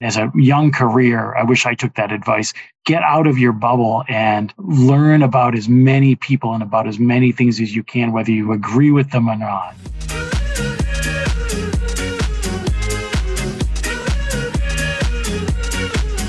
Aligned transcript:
as 0.00 0.16
a 0.16 0.32
young 0.34 0.72
career, 0.72 1.34
I 1.36 1.44
wish 1.44 1.66
I 1.66 1.74
took 1.74 1.94
that 1.94 2.10
advice. 2.10 2.54
Get 2.86 3.02
out 3.02 3.26
of 3.26 3.38
your 3.38 3.52
bubble 3.52 4.02
and 4.08 4.52
learn 4.56 5.22
about 5.22 5.54
as 5.54 5.68
many 5.68 6.16
people 6.16 6.54
and 6.54 6.62
about 6.62 6.86
as 6.86 6.98
many 6.98 7.32
things 7.32 7.60
as 7.60 7.76
you 7.76 7.82
can, 7.82 8.12
whether 8.12 8.30
you 8.30 8.52
agree 8.52 8.90
with 8.90 9.10
them 9.10 9.28
or 9.28 9.36
not. 9.36 9.74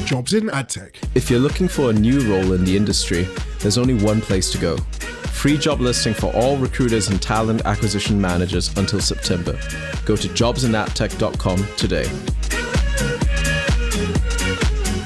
Jobs 0.06 0.34
in 0.34 0.48
AdTech. 0.48 0.96
If 1.16 1.30
you're 1.30 1.40
looking 1.40 1.70
for 1.70 1.92
a 1.92 1.94
new 1.94 2.20
role 2.30 2.52
in 2.52 2.66
the 2.66 2.76
industry, 2.76 3.26
there's 3.60 3.78
only 3.78 3.94
one 3.94 4.20
place 4.20 4.52
to 4.52 4.58
go. 4.58 4.76
Free 5.32 5.58
job 5.58 5.80
listing 5.80 6.14
for 6.14 6.36
all 6.36 6.58
recruiters 6.58 7.08
and 7.08 7.22
talent 7.22 7.62
acquisition 7.66 8.20
managers 8.20 8.78
until 8.78 9.00
September. 9.00 9.54
Go 10.06 10.18
to 10.18 10.28
jobsinadtech.com 10.28 11.66
today. 11.78 12.10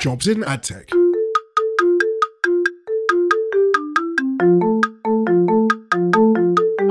Jobs 0.05 0.27
in 0.27 0.41
AdTech. 0.41 0.87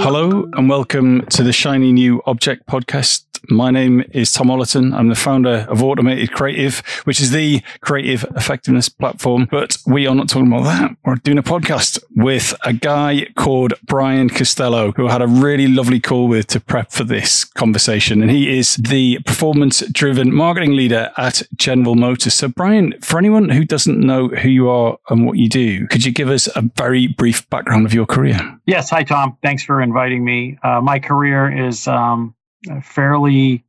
Hello 0.01 0.51
and 0.55 0.69
welcome 0.69 1.25
to 1.27 1.45
the 1.45 1.53
Shiny 1.53 1.93
New 1.93 2.21
Object 2.27 2.67
podcast. 2.67 3.34
My 3.51 3.71
name 3.71 4.05
is 4.13 4.33
Tom 4.33 4.49
Ollerton. 4.49 4.95
I'm 4.95 5.09
the 5.09 5.15
founder 5.15 5.67
of 5.69 5.83
Automated 5.83 6.33
Creative, 6.33 6.79
which 7.05 7.21
is 7.21 7.31
the 7.31 7.63
creative 7.81 8.25
effectiveness 8.37 8.89
platform. 8.89 9.49
But 9.51 9.77
we 9.87 10.07
are 10.07 10.15
not 10.15 10.29
talking 10.29 10.49
about 10.49 10.65
that. 10.65 10.97
We're 11.05 11.17
doing 11.17 11.39
a 11.39 11.43
podcast 11.43 12.03
with 12.17 12.55
a 12.65 12.73
guy 12.73 13.27
called 13.37 13.75
Brian 13.85 14.31
Costello, 14.31 14.93
who 14.93 15.09
I 15.09 15.13
had 15.13 15.23
a 15.23 15.27
really 15.27 15.67
lovely 15.67 16.01
call 16.01 16.29
with 16.29 16.47
to 16.49 16.61
prep 16.61 16.91
for 16.91 17.05
this 17.05 17.45
conversation. 17.45 18.23
And 18.23 18.31
he 18.31 18.59
is 18.59 18.77
the 18.77 19.19
performance 19.27 19.81
driven 19.93 20.35
marketing 20.35 20.77
leader 20.77 21.11
at 21.17 21.43
General 21.55 21.95
Motors. 21.95 22.35
So, 22.35 22.49
Brian, 22.49 22.95
for 23.01 23.19
anyone 23.19 23.49
who 23.49 23.65
doesn't 23.65 24.01
know 24.01 24.29
who 24.29 24.49
you 24.49 24.69
are 24.69 24.99
and 25.11 25.27
what 25.27 25.39
you 25.39 25.49
do, 25.49 25.87
could 25.89 26.05
you 26.05 26.13
give 26.13 26.31
us 26.31 26.49
a 26.57 26.63
very 26.77 27.09
brief 27.09 27.49
background 27.51 27.87
of 27.87 27.95
your 27.95 28.07
career? 28.07 28.59
Yes. 28.67 28.91
Hi, 28.91 29.03
Tom. 29.03 29.37
Thanks 29.43 29.65
for 29.65 29.83
inviting 29.83 30.25
me. 30.25 30.59
Uh, 30.63 30.81
my 30.81 30.99
career 30.99 31.67
is 31.69 31.87
um, 31.87 32.35
fairly, 32.83 33.65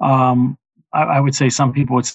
um, 0.00 0.58
I, 0.92 1.02
I, 1.02 1.20
would 1.20 1.34
say 1.34 1.48
some 1.48 1.72
people 1.72 1.96
would 1.96 2.10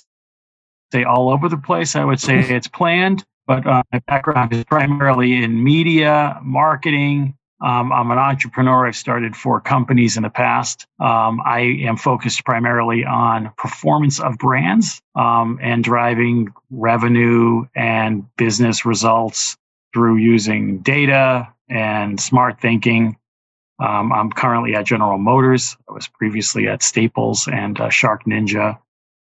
say 0.92 1.03
all 1.03 1.30
over 1.30 1.50
the 1.50 1.58
place. 1.58 1.95
I 1.95 2.06
would 2.06 2.20
say 2.20 2.39
it's 2.39 2.67
planned, 2.67 3.23
but 3.48 3.66
uh, 3.66 3.84
my 3.92 4.00
background 4.08 4.54
is 4.54 4.64
primarily 4.66 5.44
in 5.44 5.64
media, 5.64 6.39
marketing. 6.42 7.36
Um, 7.61 7.94
I'm 7.94 8.11
an 8.11 8.17
entrepreneur. 8.17 8.88
I've 8.88 8.95
started 8.95 9.36
four 9.38 9.61
companies 9.61 10.17
in 10.17 10.23
the 10.23 10.30
past. 10.30 10.86
Um, 11.00 11.42
I 11.45 11.78
am 11.86 11.95
focused 11.95 12.44
primarily 12.44 13.06
on 13.06 13.52
performance 13.58 14.20
of 14.20 14.38
brands 14.38 15.02
um, 15.16 15.59
and 15.61 15.84
driving 15.84 16.54
revenue 16.70 17.66
and 17.73 18.26
business 18.36 18.86
results 18.86 19.56
through 19.94 20.17
using 20.17 20.80
data 20.80 21.48
and 21.70 22.20
smart 22.20 22.59
thinking 22.59 23.16
um, 23.79 24.13
I'm 24.13 24.31
currently 24.31 24.75
at 24.75 24.85
General 24.85 25.17
Motors. 25.17 25.75
I 25.89 25.93
was 25.93 26.07
previously 26.07 26.67
at 26.67 26.83
Staples 26.83 27.47
and 27.47 27.80
uh, 27.80 27.89
SharkNinja 27.89 28.77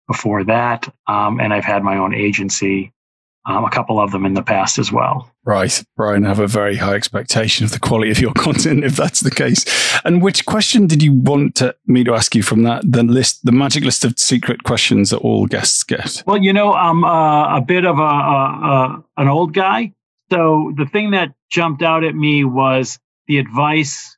before 0.07 0.45
that. 0.45 0.93
Um, 1.07 1.41
and 1.41 1.53
I've 1.53 1.65
had 1.65 1.83
my 1.83 1.97
own 1.97 2.15
agency, 2.15 2.93
um, 3.45 3.65
a 3.65 3.71
couple 3.71 4.01
of 4.01 4.13
them 4.13 4.25
in 4.25 4.35
the 4.35 4.43
past 4.43 4.79
as 4.79 4.93
well. 4.93 5.31
Right. 5.45 5.83
Brian, 5.97 6.25
I 6.25 6.29
have 6.29 6.39
a 6.39 6.47
very 6.47 6.77
high 6.77 6.95
expectation 6.95 7.65
of 7.65 7.73
the 7.73 7.81
quality 7.81 8.11
of 8.11 8.21
your 8.21 8.33
content 8.37 8.85
if 8.85 8.97
that's 8.97 9.21
the 9.21 9.31
case. 9.31 9.65
And 10.05 10.23
which 10.23 10.47
question 10.47 10.87
did 10.87 11.03
you 11.03 11.13
want 11.13 11.57
to, 11.57 11.75
me 11.87 12.05
to 12.05 12.15
ask 12.15 12.35
you 12.35 12.43
from 12.43 12.63
that, 12.63 12.91
the 12.91 13.03
list, 13.03 13.45
the 13.45 13.53
magic 13.53 13.85
list 13.85 14.05
of 14.05 14.19
secret 14.19 14.63
questions 14.63 15.11
that 15.11 15.19
all 15.19 15.47
guests 15.47 15.83
get? 15.83 16.23
Well, 16.27 16.39
you 16.39 16.53
know, 16.53 16.73
I'm 16.73 17.05
uh, 17.05 17.57
a 17.57 17.61
bit 17.61 17.85
of 17.85 17.99
a, 17.99 18.03
a, 18.03 18.07
a 18.07 19.05
an 19.19 19.29
old 19.29 19.55
guy. 19.55 19.93
So 20.31 20.73
the 20.77 20.87
thing 20.87 21.13
that 21.13 21.35
jumped 21.51 21.83
out 21.83 22.05
at 22.05 22.15
me 22.15 22.45
was 22.45 22.99
the 23.29 23.39
advice 23.39 24.16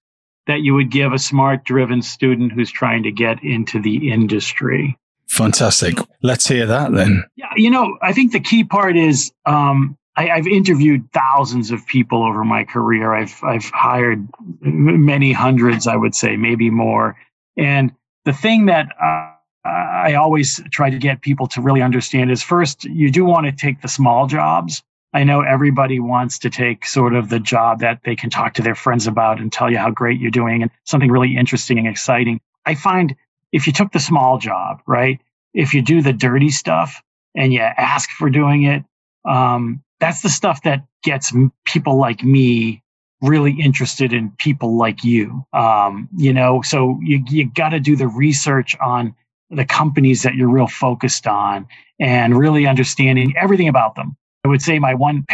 that 0.48 0.62
you 0.62 0.75
would 0.75 0.91
give 0.91 1.12
a 1.12 1.19
smart 1.19 1.64
driven 1.64 2.03
student 2.03 2.53
who's 2.53 2.70
trying 2.70 3.04
to 3.04 3.12
get 3.12 3.44
into 3.44 3.81
the 3.81 4.10
industry? 4.10 4.98
Fantastic. 5.28 5.98
Let's 6.22 6.48
hear 6.48 6.66
that 6.66 6.92
then. 6.92 7.22
Yeah, 7.36 7.53
you 7.54 7.70
know, 7.70 7.97
I 8.03 8.12
think 8.12 8.32
the 8.32 8.41
key 8.41 8.64
part 8.64 8.97
is 8.97 9.31
um, 9.47 9.97
I, 10.16 10.25
have 10.36 10.47
interviewed 10.47 11.09
thousands 11.12 11.70
of 11.70 11.86
people 11.86 12.25
over 12.25 12.44
my 12.44 12.64
career. 12.64 13.14
I've 13.14 13.38
I've 13.44 13.66
hired 13.66 14.26
many 14.60 15.32
hundreds, 15.32 15.86
I 15.86 15.97
would 15.97 16.14
say, 16.14 16.36
maybe 16.36 16.70
more. 16.70 17.16
And 17.56 17.92
the 18.25 18.32
thing 18.32 18.66
that 18.66 18.88
uh, 19.00 19.32
I 19.69 20.15
always 20.15 20.62
try 20.70 20.88
to 20.88 20.98
get 20.98 21.20
people 21.20 21.47
to 21.48 21.60
really 21.60 21.82
understand 21.82 22.30
is 22.30 22.42
first, 22.42 22.84
you 22.84 23.10
do 23.10 23.25
want 23.25 23.47
to 23.47 23.53
take 23.53 23.82
the 23.82 23.88
small 23.88 24.26
jobs 24.26 24.82
I 25.18 25.24
know 25.24 25.40
everybody 25.40 25.98
wants 25.98 26.38
to 26.38 26.48
take 26.48 26.86
sort 26.86 27.12
of 27.12 27.28
the 27.28 27.40
job 27.40 27.80
that 27.80 28.02
they 28.04 28.14
can 28.14 28.30
talk 28.30 28.54
to 28.54 28.62
their 28.62 28.76
friends 28.76 29.08
about 29.08 29.40
and 29.40 29.52
tell 29.52 29.68
you 29.68 29.76
how 29.76 29.90
great 29.90 30.20
you're 30.20 30.30
doing 30.30 30.62
and 30.62 30.70
something 30.84 31.10
really 31.10 31.36
interesting 31.36 31.76
and 31.76 31.88
exciting. 31.88 32.40
I 32.64 32.76
find 32.76 33.16
if 33.50 33.66
you 33.66 33.72
took 33.72 33.90
the 33.90 33.98
small 33.98 34.38
job, 34.38 34.80
right? 34.86 35.18
If 35.52 35.74
you 35.74 35.82
do 35.82 36.02
the 36.02 36.12
dirty 36.12 36.50
stuff 36.50 37.02
and 37.34 37.52
you 37.52 37.58
ask 37.58 38.10
for 38.10 38.30
doing 38.30 38.62
it, 38.62 38.84
um, 39.28 39.82
that's 39.98 40.22
the 40.22 40.28
stuff 40.28 40.62
that 40.62 40.86
gets 41.02 41.34
people 41.64 41.98
like 41.98 42.22
me 42.22 42.84
really 43.20 43.60
interested 43.60 44.12
in 44.12 44.30
people 44.38 44.76
like 44.76 45.02
you. 45.02 45.44
Um, 45.52 46.08
you 46.16 46.32
know, 46.32 46.62
so 46.62 47.00
you 47.02 47.24
you 47.26 47.50
got 47.50 47.70
to 47.70 47.80
do 47.80 47.96
the 47.96 48.06
research 48.06 48.76
on 48.80 49.16
the 49.50 49.64
companies 49.64 50.22
that 50.22 50.36
you're 50.36 50.48
real 50.48 50.68
focused 50.68 51.26
on 51.26 51.66
and 51.98 52.38
really 52.38 52.68
understanding 52.68 53.34
everything 53.36 53.66
about 53.66 53.96
them. 53.96 54.16
I 54.48 54.50
would 54.50 54.62
say 54.62 54.78
my 54.78 54.94
one 54.94 55.26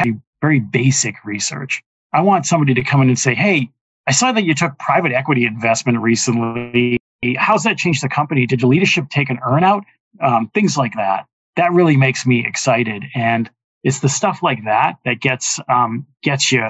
very 0.43 0.59
basic 0.59 1.25
research. 1.25 1.85
I 2.13 2.21
want 2.21 2.47
somebody 2.47 2.75
to 2.75 2.83
come 2.83 3.01
in 3.01 3.09
and 3.09 3.19
say, 3.19 3.33
Hey, 3.33 3.71
I 4.09 4.13
saw 4.13 4.33
that 4.33 4.43
you 4.43 4.55
took 4.55 4.77
private 4.81 5.13
equity 5.13 5.47
investment 5.47 6.01
recently. 6.01 6.99
How's 7.37 7.63
that 7.63 7.79
changed 7.79 8.03
the 8.03 8.09
company? 8.09 8.45
Did 8.45 8.59
the 8.59 8.67
leadership 8.67 9.09
take 9.11 9.31
an 9.31 9.39
earnout? 9.39 9.83
Um, 10.21 10.51
things 10.53 10.77
like 10.77 10.95
that. 10.97 11.27
That 11.55 11.73
really 11.73 11.97
makes 11.97 12.27
me 12.27 12.45
excited. 12.45 13.05
And 13.15 13.49
it's 13.85 14.01
the 14.01 14.09
stuff 14.09 14.43
like 14.43 14.65
that 14.65 14.97
that 15.05 15.21
gets, 15.21 15.61
um, 15.69 16.07
gets 16.25 16.51
you, 16.51 16.67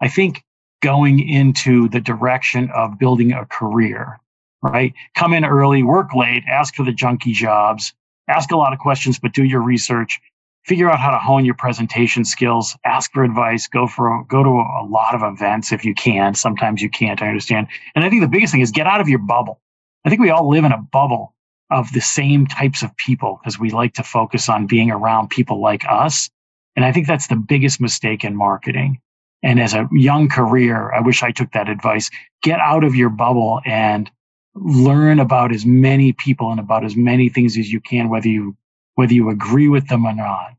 I 0.00 0.08
think, 0.08 0.42
going 0.82 1.20
into 1.28 1.88
the 1.90 2.00
direction 2.00 2.70
of 2.74 2.98
building 2.98 3.32
a 3.32 3.46
career, 3.46 4.18
right? 4.62 4.92
Come 5.14 5.32
in 5.32 5.44
early, 5.44 5.84
work 5.84 6.12
late, 6.12 6.42
ask 6.50 6.74
for 6.74 6.84
the 6.84 6.92
junky 6.92 7.32
jobs, 7.32 7.94
ask 8.26 8.50
a 8.50 8.56
lot 8.56 8.72
of 8.72 8.80
questions, 8.80 9.20
but 9.20 9.32
do 9.32 9.44
your 9.44 9.62
research 9.62 10.20
figure 10.64 10.90
out 10.90 10.98
how 10.98 11.10
to 11.10 11.18
hone 11.18 11.44
your 11.44 11.54
presentation 11.54 12.24
skills, 12.24 12.76
ask 12.84 13.12
for 13.12 13.22
advice, 13.22 13.66
go 13.68 13.86
for 13.86 14.24
go 14.24 14.42
to 14.42 14.48
a, 14.48 14.84
lot 14.88 15.14
of 15.14 15.22
events 15.22 15.72
if 15.72 15.84
you 15.84 15.94
can. 15.94 16.34
Sometimes 16.34 16.80
you 16.80 16.88
can't, 16.88 17.22
I 17.22 17.28
understand. 17.28 17.68
And 17.94 18.04
I 18.04 18.10
think 18.10 18.22
the 18.22 18.28
biggest 18.28 18.52
thing 18.52 18.62
is 18.62 18.70
get 18.70 18.86
out 18.86 19.00
of 19.00 19.08
your 19.08 19.18
bubble. 19.18 19.60
I 20.04 20.08
think 20.08 20.20
we 20.20 20.30
all 20.30 20.48
live 20.48 20.64
in 20.64 20.72
a 20.72 20.78
bubble 20.78 21.34
of 21.70 21.92
the 21.92 22.00
same 22.00 22.46
types 22.46 22.82
of 22.82 22.96
people 22.96 23.40
because 23.40 23.58
we 23.58 23.70
like 23.70 23.94
to 23.94 24.02
focus 24.02 24.48
on 24.48 24.66
being 24.66 24.90
around 24.90 25.30
people 25.30 25.60
like 25.60 25.84
us. 25.88 26.30
And 26.76 26.84
I 26.84 26.92
think 26.92 27.06
that's 27.06 27.26
the 27.26 27.36
biggest 27.36 27.80
mistake 27.80 28.24
in 28.24 28.36
marketing. 28.36 29.00
And 29.42 29.60
as 29.60 29.74
a 29.74 29.88
young 29.92 30.28
career, 30.28 30.92
I 30.92 31.00
wish 31.00 31.22
I 31.22 31.30
took 31.30 31.52
that 31.52 31.68
advice. 31.68 32.10
Get 32.42 32.60
out 32.60 32.84
of 32.84 32.94
your 32.94 33.10
bubble 33.10 33.60
and 33.66 34.10
learn 34.54 35.20
about 35.20 35.52
as 35.52 35.66
many 35.66 36.12
people 36.12 36.50
and 36.50 36.60
about 36.60 36.84
as 36.84 36.96
many 36.96 37.28
things 37.28 37.58
as 37.58 37.72
you 37.72 37.80
can, 37.80 38.08
whether 38.08 38.28
you 38.28 38.56
whether 38.94 39.12
you 39.12 39.30
agree 39.30 39.68
with 39.68 39.88
them 39.88 40.06
or 40.06 40.14
not. 40.14 40.54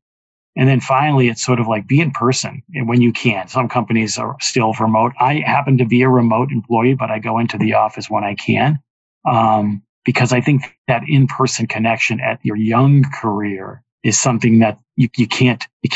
And 0.57 0.69
then 0.69 0.79
finally, 0.79 1.27
it's 1.27 1.43
sort 1.43 1.59
of 1.59 1.67
like 1.67 1.87
be 1.87 1.99
in 1.99 2.11
person 2.11 2.63
when 2.85 3.01
you 3.01 3.11
can. 3.11 3.47
Some 3.47 3.67
companies 3.67 4.17
are 4.17 4.37
still 4.39 4.73
remote. 4.73 5.11
I 5.19 5.43
happen 5.45 5.77
to 5.79 5.85
be 5.85 6.01
a 6.01 6.09
remote 6.09 6.51
employee, 6.51 6.95
but 6.95 7.11
I 7.11 7.19
go 7.19 7.39
into 7.39 7.57
the 7.57 7.73
office 7.73 8.09
when 8.09 8.23
I 8.23 8.35
can. 8.35 8.79
Um, 9.25 9.81
because 10.05 10.31
I 10.31 10.39
think 10.39 10.77
that 10.87 11.01
in-person 11.07 11.67
connection 11.67 12.21
at 12.21 12.39
your 12.43 12.55
young 12.55 13.03
career 13.11 13.83
is 14.03 14.19
something 14.19 14.59
that 14.59 14.79
you, 14.95 15.09
you 15.17 15.27
can't, 15.27 15.65
you 15.81 15.89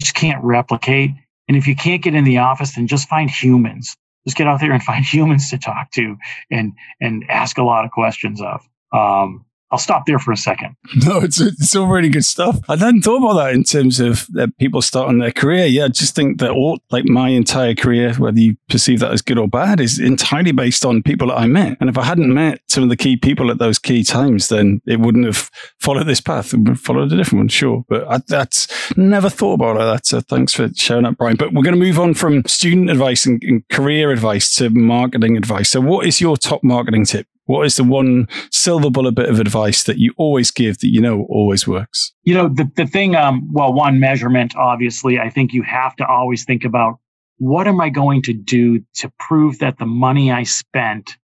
just 0.00 0.14
can't 0.14 0.42
replicate. 0.42 1.10
And 1.48 1.56
if 1.56 1.66
you 1.66 1.76
can't 1.76 2.02
get 2.02 2.14
in 2.14 2.24
the 2.24 2.38
office, 2.38 2.76
then 2.76 2.86
just 2.86 3.08
find 3.08 3.28
humans. 3.28 3.96
Just 4.26 4.36
get 4.36 4.46
out 4.46 4.60
there 4.60 4.72
and 4.72 4.82
find 4.82 5.04
humans 5.04 5.50
to 5.50 5.58
talk 5.58 5.90
to 5.92 6.16
and, 6.50 6.72
and 7.00 7.24
ask 7.28 7.58
a 7.58 7.64
lot 7.64 7.84
of 7.84 7.90
questions 7.90 8.40
of. 8.40 8.66
Um, 8.92 9.44
I'll 9.72 9.78
stop 9.78 10.06
there 10.06 10.18
for 10.18 10.32
a 10.32 10.36
second. 10.36 10.76
No, 11.06 11.18
it's, 11.18 11.40
it's 11.40 11.76
all 11.76 11.86
really 11.86 12.08
good 12.08 12.24
stuff. 12.24 12.58
I 12.68 12.76
hadn't 12.76 13.02
thought 13.02 13.18
about 13.18 13.34
that 13.34 13.54
in 13.54 13.62
terms 13.62 14.00
of 14.00 14.26
uh, 14.36 14.48
people 14.58 14.82
starting 14.82 15.18
their 15.18 15.30
career. 15.30 15.66
Yeah, 15.66 15.84
I 15.84 15.88
just 15.88 16.16
think 16.16 16.40
that 16.40 16.50
all, 16.50 16.80
like 16.90 17.04
my 17.04 17.28
entire 17.28 17.74
career, 17.74 18.14
whether 18.14 18.40
you 18.40 18.56
perceive 18.68 19.00
that 19.00 19.12
as 19.12 19.22
good 19.22 19.38
or 19.38 19.46
bad, 19.46 19.78
is 19.78 20.00
entirely 20.00 20.50
based 20.50 20.84
on 20.84 21.02
people 21.02 21.28
that 21.28 21.38
I 21.38 21.46
met. 21.46 21.76
And 21.80 21.88
if 21.88 21.96
I 21.96 22.02
hadn't 22.02 22.32
met 22.32 22.60
some 22.68 22.82
of 22.82 22.88
the 22.88 22.96
key 22.96 23.16
people 23.16 23.50
at 23.50 23.58
those 23.58 23.78
key 23.78 24.02
times, 24.02 24.48
then 24.48 24.80
it 24.84 24.98
wouldn't 24.98 25.26
have 25.26 25.50
followed 25.78 26.06
this 26.06 26.20
path. 26.20 26.52
It 26.52 26.58
would 26.58 26.68
have 26.68 26.80
followed 26.80 27.12
a 27.12 27.16
different 27.16 27.40
one, 27.40 27.48
sure. 27.48 27.84
But 27.88 28.08
I, 28.08 28.18
that's 28.26 28.66
never 28.96 29.28
thought 29.28 29.54
about 29.54 29.78
that. 29.78 30.06
So 30.06 30.20
thanks 30.20 30.52
for 30.52 30.68
sharing 30.74 31.04
that, 31.04 31.18
Brian. 31.18 31.36
But 31.36 31.52
we're 31.52 31.62
going 31.62 31.78
to 31.78 31.84
move 31.84 32.00
on 32.00 32.14
from 32.14 32.44
student 32.46 32.90
advice 32.90 33.26
and, 33.26 33.42
and 33.44 33.68
career 33.68 34.10
advice 34.10 34.56
to 34.56 34.70
marketing 34.70 35.36
advice. 35.36 35.70
So 35.70 35.80
what 35.80 36.06
is 36.06 36.20
your 36.20 36.36
top 36.36 36.64
marketing 36.64 37.04
tip? 37.04 37.28
What 37.46 37.64
is 37.64 37.76
the 37.76 37.84
one 37.84 38.28
silver 38.50 38.90
bullet 38.90 39.12
bit 39.12 39.28
of 39.28 39.40
advice 39.40 39.84
that 39.84 39.98
you 39.98 40.12
always 40.16 40.50
give 40.50 40.78
that 40.78 40.88
you 40.88 41.00
know 41.00 41.26
always 41.28 41.66
works? 41.66 42.12
You 42.24 42.34
know, 42.34 42.48
the, 42.48 42.70
the 42.76 42.86
thing, 42.86 43.16
um, 43.16 43.48
well, 43.52 43.72
one 43.72 43.98
measurement, 43.98 44.54
obviously, 44.56 45.18
I 45.18 45.30
think 45.30 45.52
you 45.52 45.62
have 45.62 45.96
to 45.96 46.06
always 46.06 46.44
think 46.44 46.64
about 46.64 46.98
what 47.38 47.68
am 47.68 47.80
I 47.80 47.88
going 47.88 48.22
to 48.22 48.32
do 48.32 48.82
to 48.94 49.12
prove 49.18 49.58
that 49.58 49.78
the 49.78 49.86
money 49.86 50.32
I 50.32 50.42
spent 50.42 51.16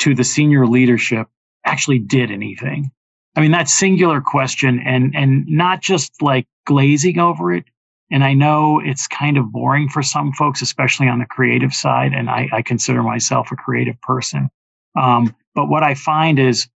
to 0.00 0.14
the 0.14 0.24
senior 0.24 0.66
leadership 0.66 1.28
actually 1.64 1.98
did 1.98 2.30
anything? 2.30 2.90
I 3.36 3.40
mean, 3.40 3.52
that 3.52 3.68
singular 3.68 4.20
question 4.20 4.82
and, 4.84 5.14
and 5.14 5.46
not 5.46 5.80
just 5.80 6.20
like 6.20 6.46
glazing 6.66 7.18
over 7.18 7.52
it. 7.52 7.64
And 8.10 8.24
I 8.24 8.34
know 8.34 8.80
it's 8.84 9.06
kind 9.06 9.38
of 9.38 9.52
boring 9.52 9.88
for 9.88 10.02
some 10.02 10.32
folks, 10.32 10.60
especially 10.60 11.08
on 11.08 11.18
the 11.18 11.24
creative 11.24 11.72
side. 11.72 12.12
And 12.12 12.28
I, 12.28 12.48
I 12.52 12.62
consider 12.62 13.02
myself 13.02 13.50
a 13.50 13.56
creative 13.56 13.98
person. 14.02 14.50
Um, 15.00 15.34
but 15.54 15.68
what 15.68 15.82
I 15.82 15.94
find 15.94 16.38
is 16.38 16.68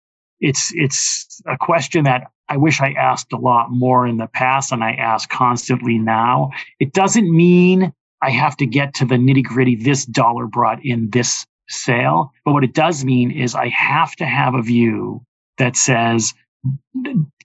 it's, 0.41 0.73
it's 0.75 1.41
a 1.47 1.57
question 1.57 2.05
that 2.05 2.31
I 2.49 2.57
wish 2.57 2.81
I 2.81 2.93
asked 2.93 3.33
a 3.33 3.39
lot 3.39 3.71
more 3.71 4.07
in 4.07 4.19
the 4.19 4.27
past 4.27 4.73
and 4.73 4.85
I 4.85 4.93
ask 4.93 5.29
constantly 5.31 5.99
now. 5.99 6.51
It 6.79 6.93
doesn't 6.93 7.35
mean 7.35 7.93
I 8.21 8.31
have 8.31 8.57
to 8.59 8.67
get 8.67 8.95
to 8.95 9.05
the 9.05 9.17
nitty 9.17 9.45
gritty. 9.45 9.77
This 9.77 10.05
dollar 10.05 10.47
brought 10.47 10.85
in 10.85 11.11
this 11.11 11.47
sale. 11.69 12.33
But 12.45 12.53
what 12.53 12.65
it 12.65 12.75
does 12.75 13.05
mean 13.05 13.31
is 13.31 13.55
I 13.55 13.69
have 13.69 14.15
to 14.17 14.27
have 14.27 14.55
a 14.55 14.63
view 14.63 15.23
that 15.59 15.77
says, 15.77 16.35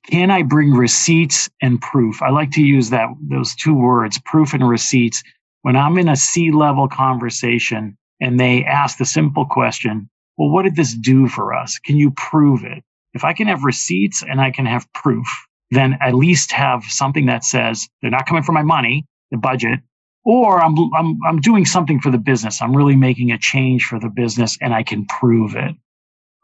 can 0.05 0.31
I 0.31 0.43
bring 0.43 0.71
receipts 0.73 1.49
and 1.61 1.81
proof? 1.81 2.21
I 2.21 2.29
like 2.29 2.51
to 2.51 2.61
use 2.61 2.89
that, 2.89 3.09
those 3.21 3.55
two 3.55 3.73
words, 3.73 4.19
proof 4.25 4.53
and 4.53 4.67
receipts. 4.67 5.23
When 5.61 5.75
I'm 5.75 5.97
in 5.97 6.09
a 6.09 6.15
C 6.15 6.51
level 6.51 6.87
conversation 6.87 7.97
and 8.21 8.39
they 8.39 8.63
ask 8.63 8.97
the 8.97 9.05
simple 9.05 9.45
question, 9.45 10.09
well, 10.39 10.49
what 10.49 10.63
did 10.63 10.77
this 10.77 10.93
do 10.95 11.27
for 11.27 11.53
us? 11.53 11.77
Can 11.79 11.97
you 11.97 12.11
prove 12.11 12.63
it? 12.63 12.81
If 13.13 13.25
I 13.25 13.33
can 13.33 13.47
have 13.47 13.65
receipts 13.65 14.23
and 14.23 14.39
I 14.39 14.51
can 14.51 14.65
have 14.65 14.91
proof, 14.93 15.27
then 15.69 15.97
at 16.01 16.15
least 16.15 16.53
have 16.53 16.83
something 16.85 17.25
that 17.25 17.43
says 17.43 17.89
they're 18.01 18.09
not 18.09 18.25
coming 18.25 18.43
for 18.43 18.53
my 18.53 18.63
money, 18.63 19.05
the 19.31 19.37
budget, 19.37 19.81
or 20.23 20.61
I'm, 20.63 20.77
I'm, 20.95 21.19
I'm 21.27 21.41
doing 21.41 21.65
something 21.65 21.99
for 21.99 22.09
the 22.09 22.17
business. 22.17 22.61
I'm 22.61 22.75
really 22.75 22.95
making 22.95 23.31
a 23.31 23.37
change 23.37 23.83
for 23.83 23.99
the 23.99 24.07
business 24.09 24.57
and 24.61 24.73
I 24.73 24.81
can 24.81 25.05
prove 25.05 25.57
it. 25.57 25.75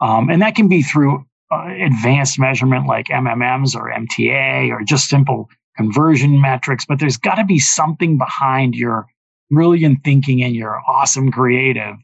Um, 0.01 0.29
and 0.29 0.41
that 0.41 0.55
can 0.55 0.67
be 0.67 0.81
through 0.81 1.25
uh, 1.49 1.69
advanced 1.79 2.37
measurement 2.37 2.87
like 2.87 3.05
MMMs 3.07 3.75
or 3.75 3.93
MTA 3.93 4.71
or 4.71 4.83
just 4.83 5.07
simple 5.07 5.49
conversion 5.77 6.41
metrics, 6.41 6.85
but 6.85 6.99
there's 6.99 7.17
got 7.17 7.35
to 7.35 7.45
be 7.45 7.59
something 7.59 8.17
behind 8.17 8.75
your 8.75 9.05
brilliant 9.49 10.03
thinking 10.03 10.43
and 10.43 10.53
your 10.53 10.81
awesome 10.85 11.31
creative 11.31 11.95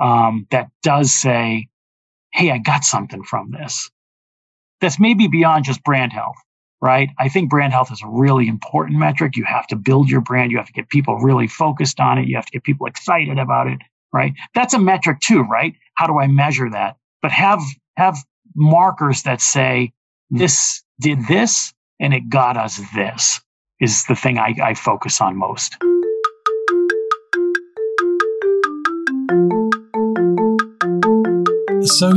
um, 0.00 0.46
that 0.50 0.68
does 0.82 1.14
say, 1.14 1.68
Hey, 2.32 2.50
I 2.50 2.58
got 2.58 2.84
something 2.84 3.22
from 3.22 3.50
this. 3.50 3.90
That's 4.80 4.98
maybe 4.98 5.28
beyond 5.28 5.64
just 5.64 5.82
brand 5.82 6.12
health, 6.12 6.36
right? 6.80 7.10
I 7.18 7.28
think 7.28 7.50
brand 7.50 7.72
health 7.72 7.92
is 7.92 8.02
a 8.02 8.08
really 8.08 8.48
important 8.48 8.98
metric. 8.98 9.36
You 9.36 9.44
have 9.44 9.66
to 9.68 9.76
build 9.76 10.08
your 10.08 10.20
brand. 10.20 10.52
You 10.52 10.58
have 10.58 10.66
to 10.66 10.72
get 10.72 10.88
people 10.88 11.16
really 11.16 11.48
focused 11.48 12.00
on 12.00 12.18
it. 12.18 12.28
You 12.28 12.36
have 12.36 12.46
to 12.46 12.52
get 12.52 12.62
people 12.62 12.86
excited 12.86 13.38
about 13.38 13.66
it, 13.66 13.78
right? 14.12 14.32
That's 14.54 14.74
a 14.74 14.78
metric 14.78 15.20
too, 15.20 15.42
right? 15.42 15.74
How 15.94 16.06
do 16.06 16.18
I 16.18 16.28
measure 16.28 16.70
that? 16.70 16.96
But 17.20 17.32
have, 17.32 17.60
have 17.96 18.16
markers 18.54 19.24
that 19.24 19.40
say 19.40 19.92
this 20.30 20.82
did 21.00 21.26
this 21.26 21.74
and 21.98 22.14
it 22.14 22.28
got 22.28 22.56
us 22.56 22.80
this 22.94 23.40
is 23.80 24.04
the 24.04 24.14
thing 24.14 24.38
I, 24.38 24.54
I 24.62 24.74
focus 24.74 25.20
on 25.20 25.36
most. 25.36 25.76
So, 31.90 32.12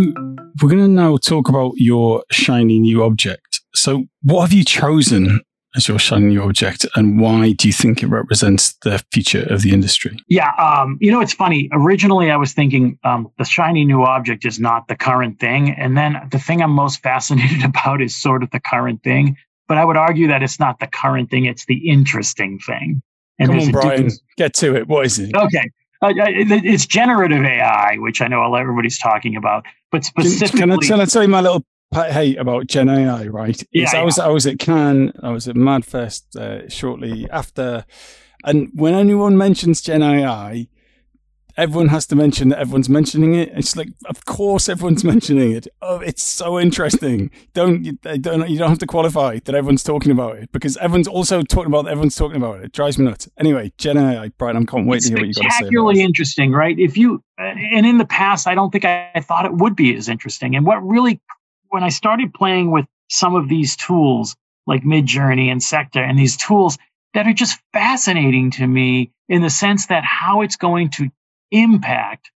we're 0.61 0.69
going 0.69 0.81
to 0.81 0.87
now 0.87 1.17
talk 1.17 1.49
about 1.49 1.73
your 1.77 2.23
shiny 2.31 2.79
new 2.79 3.03
object. 3.03 3.61
So, 3.73 4.05
what 4.21 4.41
have 4.41 4.53
you 4.53 4.63
chosen 4.63 5.41
as 5.75 5.87
your 5.87 5.97
shiny 5.97 6.27
new 6.27 6.43
object, 6.43 6.85
and 6.95 7.19
why 7.19 7.53
do 7.53 7.67
you 7.67 7.73
think 7.73 8.03
it 8.03 8.07
represents 8.07 8.73
the 8.83 9.03
future 9.11 9.43
of 9.51 9.63
the 9.63 9.71
industry? 9.73 10.15
Yeah, 10.27 10.51
um, 10.59 10.97
you 11.01 11.11
know, 11.11 11.21
it's 11.21 11.33
funny. 11.33 11.69
Originally, 11.71 12.29
I 12.29 12.37
was 12.37 12.53
thinking 12.53 12.99
um, 13.03 13.31
the 13.39 13.45
shiny 13.45 13.83
new 13.83 14.03
object 14.03 14.45
is 14.45 14.59
not 14.59 14.87
the 14.87 14.95
current 14.95 15.39
thing, 15.39 15.71
and 15.71 15.97
then 15.97 16.27
the 16.31 16.39
thing 16.39 16.61
I'm 16.61 16.71
most 16.71 17.01
fascinated 17.03 17.65
about 17.65 18.01
is 18.01 18.15
sort 18.15 18.43
of 18.43 18.51
the 18.51 18.59
current 18.59 19.01
thing. 19.03 19.37
But 19.67 19.77
I 19.77 19.85
would 19.85 19.97
argue 19.97 20.27
that 20.27 20.43
it's 20.43 20.59
not 20.59 20.79
the 20.79 20.87
current 20.87 21.31
thing; 21.31 21.45
it's 21.45 21.65
the 21.65 21.89
interesting 21.89 22.59
thing. 22.59 23.01
And 23.39 23.49
Come 23.49 23.59
on, 23.59 23.71
Brian, 23.71 24.11
get 24.37 24.53
to 24.55 24.75
it. 24.75 24.87
What 24.87 25.07
is 25.07 25.17
it? 25.17 25.35
Okay. 25.35 25.71
Uh, 26.03 26.07
uh 26.07 26.25
it's 26.27 26.85
generative 26.85 27.43
AI, 27.43 27.95
which 27.97 28.21
I 28.21 28.27
know 28.27 28.53
everybody's 28.53 28.99
talking 28.99 29.35
about, 29.35 29.65
but 29.91 30.03
specifically, 30.03 30.59
can, 30.59 30.71
I, 30.71 30.77
can 30.77 31.01
I 31.01 31.05
tell 31.05 31.21
you 31.21 31.29
my 31.29 31.41
little 31.41 31.65
pet 31.91 32.11
hate 32.11 32.37
about 32.37 32.67
Gen 32.67 32.89
AI, 32.89 33.27
right? 33.27 33.63
Yeah, 33.71 33.89
I 33.93 34.03
was 34.03 34.19
I 34.19 34.27
was 34.27 34.45
at 34.45 34.59
Cannes, 34.59 35.13
I 35.21 35.29
was 35.29 35.47
at 35.47 35.55
Madfest 35.55 36.35
uh, 36.35 36.67
shortly 36.67 37.29
after, 37.31 37.85
and 38.43 38.69
when 38.73 38.93
anyone 38.93 39.37
mentions 39.37 39.81
Gen 39.81 40.03
AI, 40.03 40.67
everyone 41.57 41.89
has 41.89 42.05
to 42.07 42.15
mention 42.15 42.49
that 42.49 42.59
everyone's 42.59 42.89
mentioning 42.89 43.35
it. 43.35 43.51
It's 43.53 43.75
like, 43.75 43.89
of 44.05 44.25
course, 44.25 44.69
everyone's 44.69 45.03
mentioning 45.13 45.51
it. 45.51 45.67
Oh, 45.81 45.99
it's 45.99 46.23
so 46.23 46.59
interesting. 46.59 47.31
Don't 47.53 47.85
you 47.85 47.93
don't 47.93 48.49
you 48.49 48.57
don't 48.57 48.69
have 48.69 48.79
to 48.79 48.87
qualify 48.87 49.39
that 49.43 49.55
everyone's 49.55 49.83
talking 49.83 50.11
about 50.11 50.37
it 50.37 50.51
because 50.51 50.77
everyone's 50.77 51.07
also 51.07 51.41
talking 51.41 51.67
about 51.67 51.87
everyone's 51.87 52.15
talking 52.15 52.37
about 52.37 52.59
it. 52.59 52.65
It 52.65 52.71
drives 52.71 52.97
me 52.97 53.05
nuts. 53.05 53.29
Anyway, 53.37 53.71
Gen 53.77 53.97
I, 53.97 54.29
Brian, 54.37 54.57
I 54.57 54.63
can't 54.65 54.87
wait 54.87 54.97
it's 54.97 55.07
to 55.07 55.13
hear 55.13 55.21
what 55.21 55.27
you 55.27 55.33
got 55.33 55.41
to 55.43 55.49
say. 55.49 55.55
Spectacularly 55.57 56.01
interesting, 56.01 56.51
right? 56.51 56.77
If 56.77 56.97
you 56.97 57.23
uh, 57.39 57.43
and 57.43 57.85
in 57.85 57.97
the 57.97 58.05
past, 58.05 58.47
I 58.47 58.55
don't 58.55 58.71
think 58.71 58.85
I, 58.85 59.11
I 59.15 59.21
thought 59.21 59.45
it 59.45 59.53
would 59.53 59.75
be 59.75 59.95
as 59.95 60.09
interesting. 60.09 60.55
And 60.55 60.65
what 60.65 60.77
really 60.85 61.21
when 61.69 61.83
I 61.83 61.89
started 61.89 62.33
playing 62.33 62.71
with 62.71 62.85
some 63.09 63.35
of 63.35 63.49
these 63.49 63.75
tools 63.75 64.35
like 64.65 64.83
Midjourney 64.83 65.51
and 65.51 65.61
Sector 65.61 66.01
and 66.01 66.17
these 66.17 66.37
tools 66.37 66.77
that 67.13 67.27
are 67.27 67.33
just 67.33 67.59
fascinating 67.73 68.51
to 68.51 68.65
me 68.65 69.11
in 69.29 69.41
the 69.41 69.49
sense 69.49 69.87
that 69.87 70.03
how 70.03 70.41
it's 70.41 70.55
going 70.55 70.89
to 70.89 71.09
impact 71.53 72.31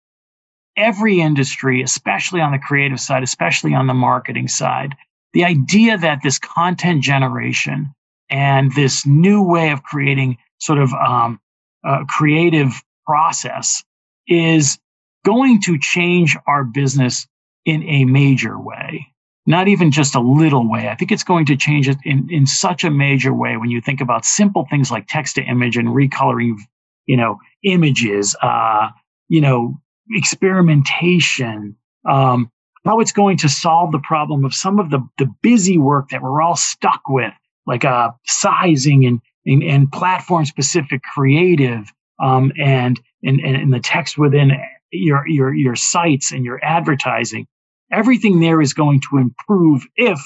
every 0.77 1.19
industry, 1.19 1.81
especially 1.81 2.39
on 2.39 2.51
the 2.51 2.59
creative 2.59 2.99
side, 2.99 3.23
especially 3.23 3.73
on 3.73 3.87
the 3.87 3.93
marketing 3.93 4.47
side. 4.47 4.95
The 5.33 5.43
idea 5.43 5.97
that 5.97 6.19
this 6.23 6.39
content 6.39 7.01
generation 7.01 7.93
and 8.29 8.73
this 8.73 9.05
new 9.05 9.43
way 9.43 9.71
of 9.71 9.83
creating 9.83 10.37
sort 10.59 10.79
of 10.79 10.93
um, 10.93 11.39
a 11.83 12.05
creative 12.07 12.81
process 13.05 13.83
is 14.27 14.79
going 15.25 15.61
to 15.63 15.77
change 15.77 16.37
our 16.47 16.63
business 16.63 17.27
in 17.65 17.83
a 17.83 18.05
major 18.05 18.57
way 18.57 19.13
not 19.47 19.69
even 19.69 19.91
just 19.91 20.13
a 20.13 20.19
little 20.19 20.69
way. 20.69 20.89
I 20.89 20.95
think 20.95 21.11
it's 21.11 21.23
going 21.23 21.45
to 21.45 21.55
change 21.55 21.87
it 21.87 21.97
in, 22.03 22.27
in 22.29 22.45
such 22.45 22.83
a 22.83 22.91
major 22.91 23.33
way 23.33 23.55
when 23.55 23.71
you 23.71 23.79
think 23.79 24.01
about 24.01 24.25
simple 24.25 24.67
things 24.69 24.91
like 24.91 25.05
text 25.07 25.35
to 25.35 25.41
image 25.41 25.77
and 25.77 25.87
recoloring, 25.87 26.57
you 27.05 27.15
know, 27.15 27.39
images, 27.63 28.35
uh, 28.41 28.89
you 29.29 29.41
know, 29.41 29.79
experimentation, 30.11 31.75
um, 32.09 32.51
how 32.85 32.99
it's 32.99 33.11
going 33.11 33.37
to 33.37 33.49
solve 33.49 33.91
the 33.91 33.99
problem 33.99 34.45
of 34.45 34.53
some 34.53 34.79
of 34.79 34.89
the, 34.89 34.99
the 35.17 35.29
busy 35.41 35.77
work 35.77 36.09
that 36.09 36.21
we're 36.21 36.41
all 36.41 36.55
stuck 36.55 37.01
with, 37.09 37.33
like 37.65 37.83
uh, 37.83 38.11
sizing 38.25 39.05
and, 39.05 39.21
and, 39.45 39.63
and 39.63 39.91
platform 39.91 40.45
specific 40.45 41.01
creative 41.03 41.91
um, 42.23 42.51
and, 42.57 42.99
and, 43.23 43.41
and 43.41 43.73
the 43.73 43.79
text 43.79 44.17
within 44.17 44.51
your, 44.91 45.27
your, 45.27 45.53
your 45.53 45.75
sites 45.75 46.31
and 46.31 46.45
your 46.45 46.59
advertising 46.63 47.45
everything 47.91 48.39
there 48.39 48.61
is 48.61 48.73
going 48.73 49.01
to 49.09 49.17
improve 49.17 49.85
if 49.95 50.19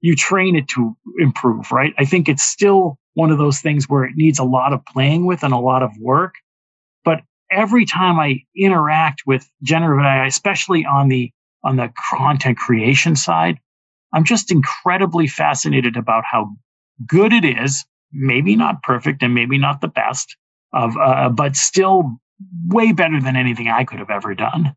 you 0.00 0.14
train 0.14 0.56
it 0.56 0.68
to 0.68 0.96
improve, 1.18 1.72
right? 1.72 1.94
I 1.98 2.04
think 2.04 2.28
it's 2.28 2.42
still 2.42 2.98
one 3.14 3.30
of 3.30 3.38
those 3.38 3.60
things 3.60 3.88
where 3.88 4.04
it 4.04 4.12
needs 4.14 4.38
a 4.38 4.44
lot 4.44 4.72
of 4.72 4.84
playing 4.84 5.26
with 5.26 5.42
and 5.42 5.54
a 5.54 5.58
lot 5.58 5.82
of 5.82 5.90
work. 5.98 6.34
But 7.04 7.22
every 7.50 7.84
time 7.84 8.18
I 8.18 8.42
interact 8.56 9.22
with 9.26 9.48
generative 9.62 10.04
AI, 10.04 10.26
especially 10.26 10.84
on 10.84 11.08
the 11.08 11.32
on 11.64 11.76
the 11.76 11.92
content 12.10 12.56
creation 12.58 13.16
side, 13.16 13.58
I'm 14.12 14.24
just 14.24 14.52
incredibly 14.52 15.26
fascinated 15.26 15.96
about 15.96 16.24
how 16.24 16.50
good 17.06 17.32
it 17.32 17.44
is. 17.44 17.84
Maybe 18.12 18.54
not 18.56 18.82
perfect 18.82 19.22
and 19.22 19.34
maybe 19.34 19.58
not 19.58 19.80
the 19.80 19.88
best 19.88 20.36
of, 20.72 20.96
uh, 20.96 21.28
but 21.28 21.56
still 21.56 22.18
way 22.66 22.92
better 22.92 23.20
than 23.20 23.34
anything 23.36 23.68
I 23.68 23.84
could 23.84 23.98
have 23.98 24.10
ever 24.10 24.34
done. 24.34 24.76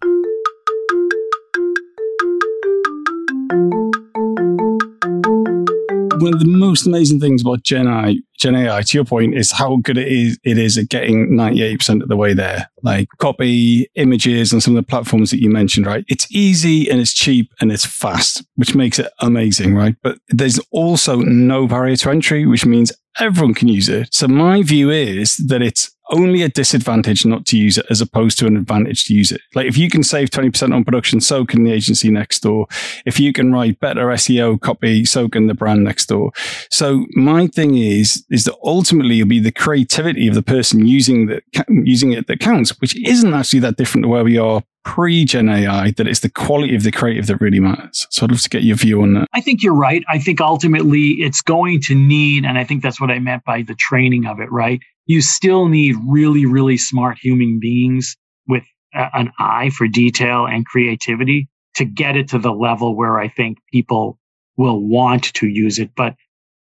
one 6.23 6.35
of 6.35 6.41
the 6.41 6.47
most 6.47 6.87
amazing 6.87 7.19
things 7.19 7.43
about 7.43 7.65
Gen 7.65 7.89
AI, 7.89 8.15
Gen 8.43 8.57
AI, 8.57 8.83
to 8.83 8.99
your 8.99 9.05
point, 9.05 9.37
is 9.37 9.53
how 9.53 9.77
good 9.77 9.97
it 9.97 10.09
is. 10.09 10.39
It 10.43 10.59
is 10.59 10.77
at 10.77 10.89
getting 10.89 11.31
98% 11.31 12.03
of 12.03 12.09
the 12.09 12.17
way 12.17 12.35
there. 12.35 12.69
Like 12.83 13.09
copy, 13.19 13.89
images, 13.95 14.53
and 14.53 14.61
some 14.61 14.77
of 14.77 14.85
the 14.85 14.89
platforms 14.89 15.31
that 15.31 15.41
you 15.41 15.49
mentioned, 15.49 15.87
right? 15.87 16.05
It's 16.09 16.27
easy 16.33 16.91
and 16.91 17.01
it's 17.01 17.13
cheap 17.13 17.53
and 17.61 17.71
it's 17.71 17.87
fast, 17.87 18.45
which 18.57 18.75
makes 18.75 18.99
it 18.99 19.13
amazing, 19.21 19.77
right? 19.77 19.95
But 20.03 20.19
there's 20.29 20.59
also 20.73 21.21
no 21.21 21.69
barrier 21.69 21.95
to 21.97 22.11
entry, 22.11 22.45
which 22.45 22.67
means 22.67 22.91
everyone 23.21 23.55
can 23.55 23.69
use 23.69 23.89
it. 23.89 24.13
So 24.13 24.27
my 24.27 24.63
view 24.63 24.91
is 24.91 25.37
that 25.47 25.63
it's 25.63 25.91
only 26.11 26.43
a 26.43 26.49
disadvantage 26.49 27.25
not 27.25 27.47
to 27.47 27.57
use 27.57 27.79
it 27.79 27.87
as 27.91 28.01
opposed 28.01 28.39
to 28.39 28.47
an 28.47 28.57
advantage 28.57 29.05
to 29.07 29.15
use 29.15 29.33
it. 29.33 29.41
Like 29.55 29.67
if 29.67 29.79
you 29.79 29.89
can 29.89 30.03
save 30.03 30.31
20% 30.31 30.75
on 30.75 30.85
production, 30.85 31.21
so 31.21 31.45
can 31.45 31.65
the 31.65 31.73
agency 31.73 32.11
next 32.11 32.41
door. 32.41 32.67
If 33.07 33.19
you 33.19 33.33
can 33.33 33.53
write 33.53 33.81
better 33.81 34.07
SEO 34.07 34.61
copy, 34.61 35.05
so 35.05 35.29
can 35.29 35.47
the 35.47 35.55
brand 35.55 35.85
next 35.85 36.07
door. 36.07 36.33
So 36.71 37.07
my 37.13 37.47
thing 37.47 37.77
is, 37.77 38.25
is 38.33 38.45
that 38.45 38.57
ultimately 38.65 39.21
it'll 39.21 39.29
be 39.29 39.39
the 39.39 39.53
creativity 39.53 40.27
of 40.27 40.35
the 40.35 40.43
person 40.43 40.87
using 40.87 41.27
the, 41.27 41.43
using 41.69 42.13
it 42.13 42.27
that 42.27 42.41
counts, 42.41 42.71
which 42.81 42.97
isn't 43.07 43.35
actually 43.35 43.61
that 43.61 43.77
different 43.77 44.05
to 44.05 44.09
where 44.09 44.25
we 44.25 44.39
are 44.39 44.63
pre 44.85 45.25
Gen 45.25 45.51
AI 45.51 45.93
that 45.93 46.09
it's 46.09 46.21
the 46.21 46.31
quality 46.31 46.75
of 46.75 46.83
the 46.83 46.91
creative 46.91 47.27
that 47.27 47.41
really 47.41 47.61
matters. 47.61 48.07
So 48.11 48.25
I'd 48.25 48.31
love 48.31 48.41
to 48.41 48.49
get 48.49 48.63
your 48.63 48.77
view 48.77 49.03
on 49.03 49.13
that. 49.15 49.29
I 49.35 49.43
think 49.43 49.63
you're 49.63 49.75
right. 49.75 50.03
I 50.09 50.19
think 50.19 50.41
ultimately 50.41 51.11
it's 51.21 51.43
going 51.43 51.83
to 51.83 51.95
need, 51.95 52.45
and 52.47 52.59
I 52.59 52.65
think 52.65 52.83
that's 52.83 53.01
what 53.01 53.11
I 53.11 53.19
meant 53.19 53.45
by 53.45 53.63
the 53.63 53.75
training 53.75 54.27
of 54.27 54.41
it, 54.41 54.51
right? 54.51 54.81
You 55.05 55.21
still 55.21 55.69
need 55.69 55.97
really, 56.09 56.47
really 56.47 56.79
smart 56.79 57.19
human 57.21 57.61
beings 57.61 58.17
with 58.49 58.65
a, 58.95 59.11
an 59.13 59.31
eye 59.39 59.71
for 59.71 59.87
detail 59.87 60.47
and 60.47 60.65
creativity 60.65 61.49
to 61.75 61.85
get 61.85 62.17
it 62.17 62.29
to 62.29 62.39
the 62.39 62.53
level 62.53 62.97
where 62.97 63.19
I 63.19 63.29
think 63.29 63.59
people 63.71 64.19
will 64.57 64.81
want 64.81 65.35
to 65.35 65.47
use 65.49 65.79
it. 65.79 65.91
But 65.95 66.15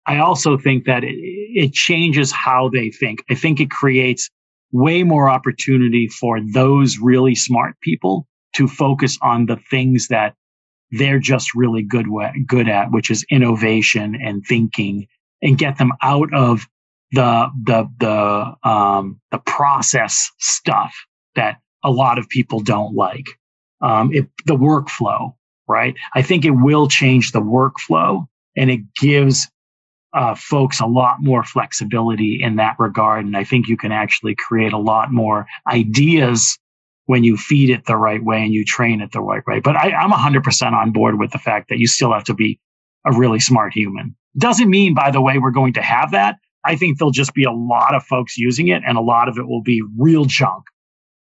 I 0.07 0.19
also 0.19 0.57
think 0.57 0.85
that 0.85 1.03
it, 1.03 1.15
it 1.15 1.73
changes 1.73 2.31
how 2.31 2.69
they 2.69 2.89
think. 2.89 3.23
I 3.29 3.35
think 3.35 3.59
it 3.59 3.71
creates 3.71 4.29
way 4.71 5.03
more 5.03 5.29
opportunity 5.29 6.07
for 6.07 6.39
those 6.41 6.99
really 6.99 7.35
smart 7.35 7.79
people 7.81 8.27
to 8.55 8.67
focus 8.67 9.17
on 9.21 9.45
the 9.45 9.57
things 9.69 10.07
that 10.07 10.35
they're 10.91 11.19
just 11.19 11.55
really 11.55 11.81
good 11.81 12.07
good 12.45 12.69
at, 12.69 12.91
which 12.91 13.09
is 13.09 13.25
innovation 13.29 14.15
and 14.21 14.43
thinking, 14.45 15.07
and 15.41 15.57
get 15.57 15.77
them 15.77 15.91
out 16.01 16.33
of 16.33 16.67
the 17.11 17.49
the 17.63 17.89
the 17.99 18.69
um, 18.69 19.19
the 19.31 19.39
process 19.39 20.31
stuff 20.39 20.93
that 21.35 21.57
a 21.83 21.91
lot 21.91 22.17
of 22.17 22.29
people 22.29 22.59
don't 22.59 22.95
like. 22.95 23.27
Um, 23.81 24.13
it, 24.13 24.27
the 24.45 24.55
workflow, 24.55 25.35
right? 25.67 25.95
I 26.13 26.21
think 26.21 26.45
it 26.45 26.51
will 26.51 26.87
change 26.87 27.31
the 27.31 27.41
workflow, 27.41 28.27
and 28.55 28.69
it 28.69 28.81
gives 28.95 29.49
uh, 30.15 30.33
folks 30.33 30.79
a 30.79 30.85
lot 30.85 31.17
more 31.19 31.43
flexibility 31.43 32.41
in 32.41 32.55
that 32.55 32.75
regard. 32.79 33.25
And 33.25 33.35
I 33.35 33.43
think 33.43 33.67
you 33.67 33.75
can 33.75 33.91
actually 33.91 34.33
create 34.33 34.71
a 34.71 34.77
lot 34.77 35.11
more 35.11 35.45
ideas 35.67 36.57
when 37.05 37.23
you 37.23 37.37
feed 37.37 37.69
it 37.69 37.85
the 37.85 37.97
right 37.97 38.23
way 38.23 38.41
and 38.41 38.53
you 38.53 38.63
train 38.63 39.01
it 39.01 39.11
the 39.11 39.21
right 39.21 39.45
way. 39.45 39.59
But 39.59 39.75
I, 39.75 39.91
I'm 39.91 40.11
100% 40.11 40.71
on 40.71 40.91
board 40.91 41.19
with 41.19 41.31
the 41.31 41.37
fact 41.37 41.69
that 41.69 41.79
you 41.79 41.87
still 41.87 42.13
have 42.13 42.23
to 42.23 42.33
be 42.33 42.59
a 43.05 43.11
really 43.11 43.39
smart 43.39 43.73
human. 43.73 44.15
Doesn't 44.37 44.69
mean, 44.69 44.93
by 44.93 45.11
the 45.11 45.21
way, 45.21 45.37
we're 45.37 45.51
going 45.51 45.73
to 45.73 45.81
have 45.81 46.11
that. 46.11 46.37
I 46.63 46.75
think 46.75 46.97
there'll 46.97 47.11
just 47.11 47.33
be 47.33 47.43
a 47.43 47.51
lot 47.51 47.93
of 47.93 48.03
folks 48.03 48.37
using 48.37 48.69
it 48.69 48.81
and 48.87 48.97
a 48.97 49.01
lot 49.01 49.29
of 49.29 49.37
it 49.37 49.47
will 49.47 49.61
be 49.61 49.83
real 49.97 50.25
junk. 50.25 50.63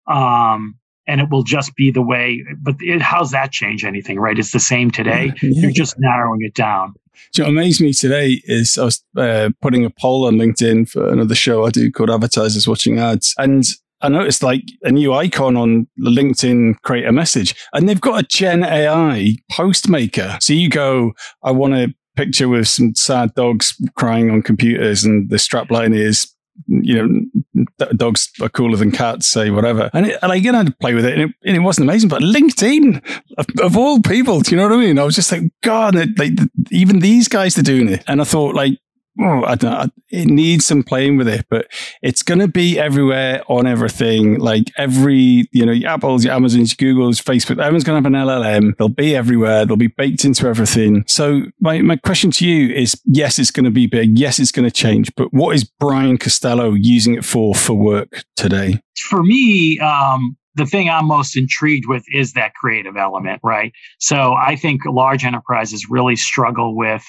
Um, 0.08 0.78
and 1.08 1.22
it 1.22 1.30
will 1.30 1.44
just 1.44 1.76
be 1.76 1.92
the 1.92 2.02
way, 2.02 2.44
but 2.62 2.76
it, 2.80 3.02
how's 3.02 3.32
that 3.32 3.52
change 3.52 3.84
anything, 3.84 4.20
right? 4.20 4.38
It's 4.38 4.52
the 4.52 4.60
same 4.60 4.92
today. 4.92 5.34
Yeah. 5.42 5.62
You're 5.62 5.72
just 5.72 5.96
narrowing 6.00 6.40
it 6.42 6.54
down. 6.54 6.96
So 7.32 7.44
what 7.44 7.50
amazed 7.50 7.82
me 7.82 7.94
today 7.94 8.42
is 8.46 8.78
I 8.78 8.86
was 8.86 9.04
uh, 9.16 9.50
putting 9.62 9.86
a 9.86 9.90
poll 9.90 10.26
on 10.26 10.36
LinkedIn 10.36 10.90
for 10.90 11.08
another 11.12 11.36
show 11.36 11.66
I 11.66 11.70
do 11.70 11.92
called 11.92 12.10
Advertisers 12.10 12.68
Watching 12.68 13.00
Ads. 13.00 13.34
And 13.38 13.64
I 14.02 14.10
noticed 14.10 14.44
like 14.44 14.64
a 14.84 14.92
new 14.92 15.14
icon 15.14 15.56
on 15.56 15.88
the 15.98 16.10
LinkedIn 16.10 16.82
create 16.82 17.08
a 17.08 17.12
message 17.12 17.56
and 17.74 17.88
they've 17.88 18.02
got 18.02 18.24
a 18.24 18.28
Gen 18.28 18.64
AI 18.64 19.36
post 19.52 19.90
maker. 19.90 20.38
So 20.42 20.54
you 20.54 20.70
go, 20.70 21.14
I 21.44 21.52
want 21.52 21.74
a 21.76 21.94
picture 22.16 22.48
with 22.48 22.68
some 22.68 22.96
sad 22.96 23.34
dogs 23.36 23.76
crying 23.96 24.30
on 24.30 24.42
computers 24.42 25.04
and 25.04 25.30
the 25.30 25.38
strapline 25.38 25.96
is 25.96 26.35
you 26.68 27.30
know, 27.56 27.86
dogs 27.96 28.32
are 28.42 28.50
cooler 28.50 28.78
than 28.78 28.92
cats, 28.92 29.28
say 29.28 29.50
whatever. 29.50 29.90
And, 29.94 30.08
it, 30.08 30.20
and 30.22 30.32
I 30.32 30.38
again, 30.38 30.56
I 30.56 30.60
had 30.60 30.68
to 30.68 30.74
play 30.74 30.94
with 30.94 31.06
it 31.06 31.14
and, 31.14 31.30
it, 31.30 31.36
and 31.46 31.56
it 31.56 31.60
wasn't 31.60 31.90
amazing. 31.90 32.10
But 32.10 32.22
LinkedIn, 32.22 33.04
of, 33.38 33.46
of, 33.62 33.78
all 33.78 34.02
people, 34.02 34.42
do 34.42 34.52
you 34.52 34.58
know 34.58 34.68
what 34.68 34.78
I 34.78 34.80
mean? 34.80 35.00
I 35.00 35.04
was 35.04 35.16
just 35.16 35.32
like, 35.32 35.44
God, 35.62 35.96
like 36.18 36.34
even 36.72 37.00
these 37.00 37.28
guys 37.28 37.58
are 37.58 37.64
doing 37.64 37.90
it. 37.90 38.04
And 38.08 38.22
I 38.22 38.24
thought, 38.24 38.56
like, 38.56 38.80
oh, 39.22 39.44
I 39.44 39.56
don't 39.56 39.72
know, 39.72 39.90
it 40.10 40.28
needs 40.28 40.66
some 40.66 40.84
playing 40.84 41.18
with 41.18 41.28
it, 41.28 41.46
but 41.50 41.68
it's 42.02 42.22
going 42.22 42.40
to 42.40 42.48
be 42.48 42.80
everywhere 42.80 43.44
on 43.48 43.68
everything. 43.68 44.40
Like 44.40 44.72
every, 44.78 45.48
you 45.52 45.66
know, 45.66 45.72
your 45.72 45.90
Apple's, 45.90 46.26
your 46.26 46.34
Amazon's, 46.34 46.76
your 46.80 46.94
Google's, 46.94 47.22
Facebook, 47.22 47.60
everyone's 47.60 47.84
going 47.84 48.02
to 48.02 48.10
have 48.10 48.14
an 48.14 48.28
LLM. 48.28 48.78
They'll 48.78 48.90
be 48.90 49.16
everywhere. 49.16 49.66
They'll 49.66 49.78
be 49.78 49.88
baked 49.88 50.26
into 50.26 50.48
everything. 50.48 51.04
So 51.08 51.44
my, 51.60 51.82
my 51.82 51.96
question 51.96 52.32
to 52.32 52.48
you 52.48 52.74
is, 52.74 53.00
yes, 53.06 53.40
it's 53.40 53.52
going 53.52 53.66
to 53.66 53.72
be 53.72 53.88
big. 53.88 54.18
Yes, 54.18 54.40
it's 54.40 54.52
going 54.52 54.68
to 54.68 54.72
change, 54.72 55.14
but 55.16 55.34
what 55.34 55.56
is 55.56 55.64
Brian 55.64 56.18
Costello 56.18 56.74
using 56.74 57.16
it 57.16 57.26
for, 57.26 57.56
for 57.56 57.74
work 57.74 58.24
today? 58.36 58.82
For 59.10 59.24
me, 59.24 59.80
um, 59.80 60.38
the 60.56 60.66
thing 60.66 60.90
I'm 60.90 61.06
most 61.06 61.38
intrigued 61.38 61.88
with 61.88 62.04
is 62.14 62.34
that 62.34 62.54
creative 62.56 62.96
element, 62.98 63.42
right? 63.44 63.74
So 64.00 64.34
I 64.34 64.56
think 64.56 64.82
large 64.86 65.26
enterprises 65.26 65.88
really 65.90 66.16
struggle 66.16 66.76
with 66.76 67.04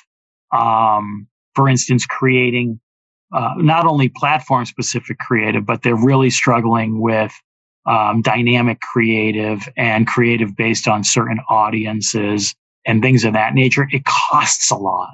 um, 0.53 1.29
for 1.57 1.69
instance, 1.69 2.07
creating 2.07 2.79
uh, 3.33 3.55
not 3.57 3.87
only 3.87 4.09
platform 4.09 4.65
specific 4.65 5.19
creative, 5.19 5.67
but 5.67 5.83
they're 5.83 5.97
really 5.97 6.31
struggling 6.31 7.01
with 7.01 7.33
um, 7.87 8.23
dynamic 8.23 8.81
creative 8.81 9.69
and 9.77 10.07
creative 10.07 10.55
based 10.55 10.87
on 10.87 11.03
certain 11.03 11.39
audiences 11.49 12.55
and 12.87 13.03
things 13.03 13.25
of 13.25 13.33
that 13.33 13.55
nature. 13.55 13.89
It 13.91 14.05
costs 14.05 14.71
a 14.71 14.77
lot. 14.77 15.11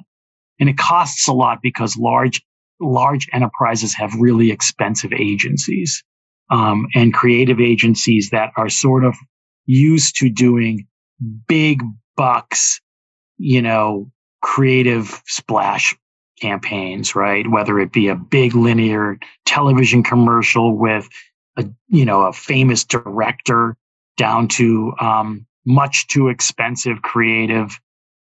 And 0.60 0.68
it 0.68 0.76
costs 0.76 1.26
a 1.28 1.32
lot 1.32 1.60
because 1.62 1.96
large, 1.96 2.42
large 2.80 3.28
enterprises 3.32 3.94
have 3.94 4.14
really 4.14 4.50
expensive 4.50 5.12
agencies 5.12 6.02
um, 6.50 6.86
and 6.94 7.14
creative 7.14 7.60
agencies 7.60 8.30
that 8.30 8.50
are 8.56 8.68
sort 8.68 9.04
of 9.04 9.16
used 9.64 10.16
to 10.16 10.28
doing 10.28 10.86
big 11.48 11.82
bucks, 12.16 12.80
you 13.38 13.62
know, 13.62 14.10
creative 14.42 15.22
splash 15.26 15.94
campaigns, 16.42 17.14
right? 17.14 17.48
Whether 17.48 17.78
it 17.78 17.92
be 17.92 18.08
a 18.08 18.16
big 18.16 18.54
linear 18.54 19.18
television 19.46 20.02
commercial 20.02 20.76
with 20.76 21.08
a, 21.56 21.64
you 21.88 22.04
know, 22.04 22.22
a 22.22 22.32
famous 22.32 22.84
director 22.84 23.76
down 24.16 24.48
to, 24.48 24.92
um, 25.00 25.46
much 25.64 26.08
too 26.08 26.28
expensive 26.28 27.02
creative, 27.02 27.78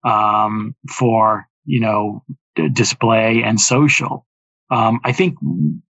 um, 0.04 0.76
for, 0.90 1.48
you 1.66 1.80
know, 1.80 2.24
d- 2.56 2.70
display 2.70 3.44
and 3.44 3.62
social. 3.62 4.26
Um, 4.72 5.00
I 5.04 5.14
think 5.14 5.38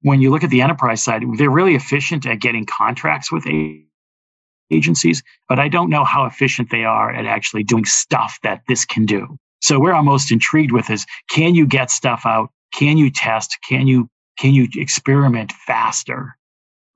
when 0.02 0.22
you 0.22 0.32
look 0.32 0.44
at 0.44 0.50
the 0.50 0.62
enterprise 0.62 1.04
side, 1.04 1.24
they're 1.38 1.50
really 1.50 1.76
efficient 1.76 2.26
at 2.26 2.40
getting 2.40 2.66
contracts 2.66 3.32
with 3.32 3.46
a- 3.48 3.84
agencies, 4.72 5.22
but 5.50 5.60
I 5.60 5.68
don't 5.68 5.90
know 5.90 6.06
how 6.06 6.26
efficient 6.26 6.70
they 6.72 6.86
are 6.86 7.12
at 7.12 7.26
actually 7.26 7.64
doing 7.64 7.86
stuff 7.86 8.40
that 8.44 8.62
this 8.68 8.86
can 8.86 9.06
do. 9.06 9.38
So 9.64 9.80
where 9.80 9.96
I'm 9.96 10.06
most 10.06 10.30
intrigued 10.30 10.74
with 10.74 10.90
is 10.90 11.06
can 11.30 11.56
you 11.56 11.66
get 11.66 11.90
stuff 11.90 12.24
out? 12.26 12.50
Can 12.74 12.98
you 12.98 13.10
test? 13.10 13.58
Can 13.68 13.88
you 13.88 14.10
can 14.38 14.54
you 14.54 14.68
experiment 14.76 15.54
faster? 15.54 16.36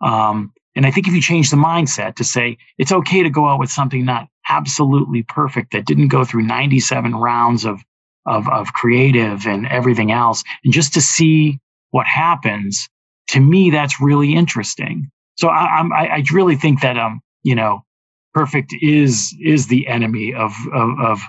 Um, 0.01 0.51
and 0.75 0.85
I 0.85 0.91
think 0.91 1.07
if 1.07 1.13
you 1.13 1.21
change 1.21 1.49
the 1.49 1.55
mindset 1.57 2.15
to 2.15 2.25
say 2.25 2.57
it's 2.77 2.91
okay 2.91 3.23
to 3.23 3.29
go 3.29 3.47
out 3.47 3.59
with 3.59 3.71
something 3.71 4.03
not 4.03 4.27
absolutely 4.49 5.23
perfect 5.23 5.71
that 5.71 5.85
didn't 5.85 6.09
go 6.09 6.25
through 6.25 6.43
97 6.43 7.15
rounds 7.15 7.65
of 7.65 7.81
of, 8.25 8.49
of 8.49 8.73
creative 8.73 9.47
and 9.47 9.65
everything 9.67 10.11
else, 10.11 10.43
and 10.65 10.73
just 10.73 10.93
to 10.95 11.01
see 11.01 11.59
what 11.91 12.05
happens, 12.05 12.89
to 13.29 13.39
me 13.39 13.69
that's 13.69 14.01
really 14.01 14.35
interesting. 14.35 15.09
So 15.37 15.47
I, 15.47 15.77
I'm, 15.77 15.93
I, 15.93 16.23
really 16.33 16.57
think 16.57 16.81
that 16.81 16.97
um 16.97 17.21
you 17.43 17.55
know 17.55 17.85
perfect 18.33 18.73
is 18.81 19.33
is 19.41 19.67
the 19.67 19.87
enemy 19.87 20.33
of 20.33 20.51
of, 20.73 20.99
of 20.99 21.21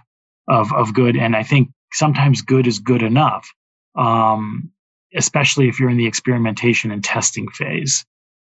of 0.49 0.73
of 0.73 0.95
good. 0.95 1.17
And 1.17 1.37
I 1.37 1.43
think 1.43 1.71
sometimes 1.93 2.43
good 2.43 2.67
is 2.67 2.79
good 2.79 3.03
enough, 3.03 3.49
um, 3.97 4.71
especially 5.15 5.69
if 5.69 5.79
you're 5.79 5.91
in 5.91 5.97
the 5.97 6.07
experimentation 6.07 6.91
and 6.91 7.03
testing 7.03 7.49
phase. 7.51 8.05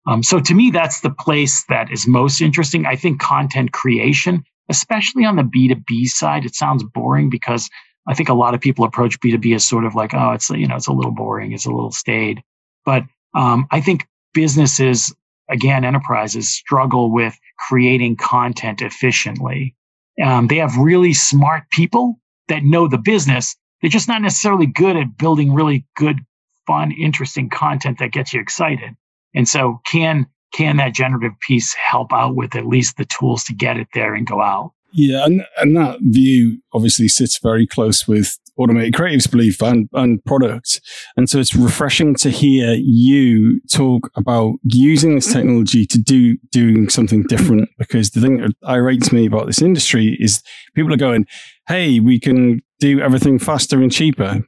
Um, 0.08 0.24
so 0.24 0.40
to 0.40 0.54
me, 0.54 0.72
that's 0.72 1.02
the 1.02 1.12
place 1.12 1.64
that 1.70 1.92
is 1.92 2.08
most 2.08 2.42
interesting. 2.42 2.86
I 2.86 2.96
think 2.96 3.20
content 3.20 3.72
creation, 3.72 4.44
especially 4.70 5.26
on 5.26 5.36
the 5.36 5.44
B2B 5.44 6.08
side, 6.08 6.46
it 6.46 6.56
sounds 6.56 6.84
boring 6.84 7.30
because 7.30 7.70
I 8.08 8.16
think 8.16 8.30
a 8.30 8.34
lot 8.34 8.56
of 8.56 8.62
people 8.62 8.84
approach 8.84 9.20
B2B 9.20 9.54
as 9.56 9.64
sort 9.64 9.86
of 9.86 9.94
like, 9.94 10.14
oh, 10.14 10.32
it's, 10.32 10.50
you 10.50 10.68
know, 10.68 10.76
it's 10.76 10.88
a 10.88 10.94
little 10.94 11.12
boring. 11.12 11.52
It's 11.52 11.68
a 11.68 11.72
little 11.72 11.92
staid. 11.92 12.42
But 12.84 13.04
um, 13.36 13.68
I 13.70 13.80
think 13.80 14.08
businesses, 14.34 15.14
again, 15.50 15.86
enterprises 15.86 16.50
struggle 16.50 17.12
with 17.12 17.38
creating 17.60 18.16
content 18.18 18.82
efficiently. 18.82 19.76
Um, 20.24 20.48
they 20.48 20.58
have 20.58 20.76
really 20.78 21.14
smart 21.14 21.64
people 21.72 22.20
that 22.48 22.64
know 22.64 22.88
the 22.88 22.98
business. 22.98 23.56
They're 23.82 23.90
just 23.90 24.08
not 24.08 24.22
necessarily 24.22 24.66
good 24.68 24.98
at 24.98 25.18
building 25.18 25.54
really 25.54 25.86
good, 25.96 26.20
fun, 26.68 26.92
interesting 26.92 27.50
content 27.50 28.00
that 28.00 28.12
gets 28.12 28.34
you 28.34 28.42
excited. 28.42 28.96
And 29.34 29.48
so 29.48 29.82
can 29.86 30.28
can 30.54 30.78
that 30.78 30.94
generative 30.94 31.40
piece 31.40 31.74
help 31.74 32.12
out 32.12 32.36
with 32.36 32.56
at 32.56 32.66
least 32.68 32.98
the 32.98 33.06
tools 33.06 33.46
to 33.46 33.54
get 33.54 33.78
it 33.78 33.88
there 33.94 34.14
and 34.14 34.28
go 34.28 34.42
out? 34.42 34.74
Yeah, 34.94 35.26
and, 35.26 35.46
and 35.58 35.76
that 35.78 36.00
view 36.02 36.62
obviously 36.74 37.08
sits 37.08 37.40
very 37.40 37.66
close 37.66 38.08
with 38.08 38.38
automated 38.58 38.94
creatives 38.94 39.30
belief 39.30 39.62
and, 39.62 39.90
and 39.94 40.24
product. 40.26 40.82
And 41.18 41.30
so 41.30 41.40
it's 41.40 41.56
refreshing 41.56 42.16
to 42.16 42.30
hear 42.30 42.74
you 42.74 43.62
talk 43.72 44.12
about 44.16 44.56
using 44.64 45.16
this 45.16 45.32
technology 45.32 45.86
to 45.88 45.98
do 45.98 46.38
doing 46.52 46.90
something 46.90 47.24
different 47.24 47.70
because 47.78 48.12
the 48.12 48.22
thing 48.22 48.38
that 48.38 48.54
irritates 48.68 49.12
me 49.12 49.26
about 49.26 49.48
this 49.48 49.62
industry 49.62 50.18
is 50.20 50.44
people 50.76 50.94
are 50.94 50.98
going, 50.98 51.26
Hey, 51.68 52.00
we 52.00 52.20
can 52.20 52.62
do 52.80 53.00
everything 53.00 53.40
faster 53.40 53.82
and 53.82 53.92
cheaper 53.92 54.42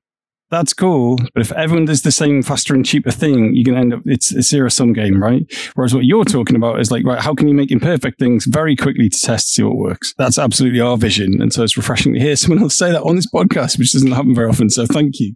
that's 0.54 0.74
cool. 0.74 1.18
But 1.34 1.42
if 1.42 1.52
everyone 1.54 1.86
does 1.86 2.04
the 2.04 2.12
same 2.12 2.44
faster 2.44 2.74
and 2.74 2.86
cheaper 2.86 3.12
thing, 3.12 3.56
you're 3.56 3.66
going 3.66 3.76
to 3.76 3.82
end 3.82 3.94
up, 3.94 4.02
it's 4.06 4.32
a 4.32 4.42
zero 4.42 4.70
sum 4.70 4.94
game, 4.94 5.22
right? 5.22 5.52
Whereas 5.74 5.94
what 5.94 6.06
you're 6.06 6.26
talking 6.26 6.56
about 6.56 6.80
is 6.80 6.92
like, 6.92 7.04
right, 7.06 7.20
how 7.20 7.34
can 7.34 7.48
you 7.48 7.56
make 7.56 7.72
imperfect 7.72 8.20
things 8.20 8.46
very 8.46 8.76
quickly 8.76 9.10
to 9.10 9.20
test, 9.20 9.50
see 9.50 9.64
what 9.64 9.76
works? 9.76 10.14
That's 10.18 10.38
absolutely 10.38 10.80
our 10.80 10.96
vision. 10.96 11.42
And 11.42 11.52
so 11.52 11.64
it's 11.64 11.76
refreshing 11.76 12.14
to 12.14 12.20
hear 12.20 12.36
someone 12.38 12.62
else 12.62 12.76
say 12.76 12.92
that 12.92 13.02
on 13.02 13.16
this 13.16 13.30
podcast, 13.30 13.80
which 13.80 13.94
doesn't 13.94 14.12
happen 14.12 14.36
very 14.36 14.48
often. 14.48 14.70
So 14.70 14.86
thank 14.86 15.20
you. 15.20 15.34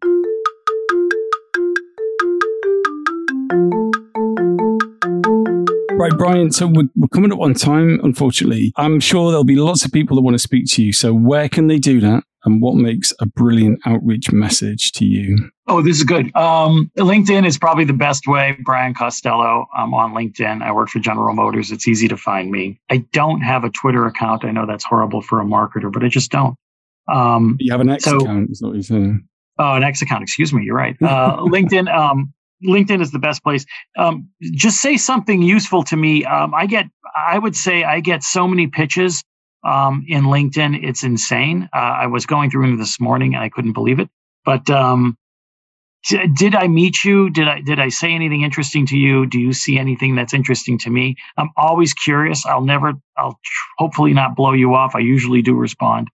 Right, 5.97 6.15
Brian. 6.15 6.51
So 6.51 6.67
we're, 6.67 6.89
we're, 6.95 7.07
coming 7.07 7.33
up 7.33 7.39
on 7.39 7.55
time, 7.55 7.99
unfortunately. 8.03 8.71
I'm 8.75 8.99
sure 8.99 9.31
there'll 9.31 9.43
be 9.43 9.55
lots 9.55 9.83
of 9.83 9.91
people 9.91 10.15
that 10.15 10.21
want 10.21 10.35
to 10.35 10.39
speak 10.39 10.65
to 10.73 10.83
you. 10.83 10.93
So 10.93 11.11
where 11.11 11.49
can 11.49 11.67
they 11.67 11.79
do 11.79 11.99
that? 12.01 12.23
And 12.47 12.61
what 12.61 12.75
makes 12.75 13.13
a 13.19 13.25
brilliant 13.25 13.79
outreach 13.85 14.31
message 14.31 14.93
to 14.93 15.05
you? 15.05 15.51
Oh, 15.67 15.81
this 15.81 15.97
is 15.97 16.05
good. 16.05 16.33
Um, 16.33 16.89
LinkedIn 16.97 17.45
is 17.45 17.57
probably 17.57 17.83
the 17.83 17.91
best 17.91 18.25
way. 18.25 18.57
Brian 18.63 18.93
Costello. 18.93 19.67
I'm 19.75 19.93
on 19.93 20.13
LinkedIn. 20.13 20.63
I 20.63 20.71
work 20.71 20.87
for 20.89 20.99
General 20.99 21.35
Motors. 21.35 21.71
It's 21.71 21.89
easy 21.89 22.07
to 22.07 22.15
find 22.15 22.49
me. 22.49 22.79
I 22.89 22.97
don't 23.11 23.41
have 23.41 23.65
a 23.65 23.69
Twitter 23.69 24.05
account. 24.05 24.45
I 24.45 24.51
know 24.51 24.65
that's 24.65 24.85
horrible 24.85 25.21
for 25.21 25.41
a 25.41 25.43
marketer, 25.43 25.91
but 25.91 26.05
I 26.05 26.07
just 26.07 26.31
don't. 26.31 26.55
Um, 27.11 27.57
you 27.59 27.69
have 27.71 27.81
an 27.81 27.89
X 27.89 28.05
so, 28.05 28.15
account, 28.17 28.49
is 28.49 28.61
what 28.61 28.73
you're 28.73 28.83
saying. 28.83 29.27
Oh, 29.59 29.73
an 29.73 29.83
X 29.83 30.01
account. 30.01 30.23
Excuse 30.23 30.53
me. 30.53 30.63
You're 30.63 30.75
right. 30.75 30.95
Uh, 31.03 31.37
LinkedIn. 31.39 31.93
Um, 31.93 32.33
LinkedIn 32.65 33.01
is 33.01 33.11
the 33.11 33.19
best 33.19 33.43
place. 33.43 33.65
Um, 33.97 34.29
just 34.53 34.81
say 34.81 34.95
something 34.95 35.41
useful 35.41 35.83
to 35.83 35.97
me. 35.97 36.23
Um, 36.23 36.55
I 36.55 36.65
get, 36.65 36.85
I 37.15 37.37
would 37.37 37.55
say, 37.55 37.83
I 37.83 37.99
get 37.99 38.23
so 38.23 38.47
many 38.47 38.67
pitches 38.67 39.21
um, 39.67 40.05
in 40.07 40.23
LinkedIn. 40.25 40.83
It's 40.83 41.03
insane. 41.03 41.69
Uh, 41.73 41.77
I 41.77 42.07
was 42.07 42.25
going 42.25 42.49
through 42.49 42.73
it 42.73 42.77
this 42.77 42.99
morning 42.99 43.35
and 43.35 43.43
I 43.43 43.49
couldn't 43.49 43.73
believe 43.73 43.99
it. 43.99 44.09
But 44.45 44.69
um, 44.69 45.17
d- 46.07 46.27
did 46.35 46.55
I 46.55 46.67
meet 46.67 47.03
you? 47.03 47.29
Did 47.29 47.47
I 47.47 47.61
did 47.61 47.79
I 47.79 47.89
say 47.89 48.13
anything 48.13 48.43
interesting 48.43 48.85
to 48.87 48.97
you? 48.97 49.25
Do 49.25 49.39
you 49.39 49.53
see 49.53 49.77
anything 49.77 50.15
that's 50.15 50.33
interesting 50.33 50.77
to 50.79 50.89
me? 50.89 51.15
I'm 51.37 51.49
always 51.57 51.93
curious. 51.93 52.45
I'll 52.45 52.63
never. 52.65 52.93
I'll 53.17 53.39
hopefully 53.77 54.13
not 54.13 54.35
blow 54.35 54.53
you 54.53 54.73
off. 54.73 54.95
I 54.95 54.99
usually 54.99 55.41
do 55.41 55.53
respond. 55.55 56.07